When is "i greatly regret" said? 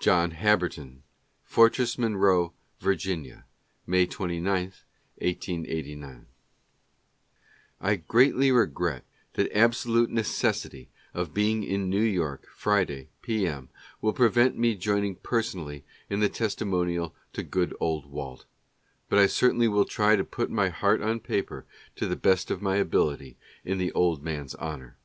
7.80-9.04